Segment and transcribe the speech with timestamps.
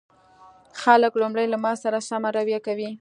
[0.81, 2.89] خلک لومړی له ما سره سمه رويه کوي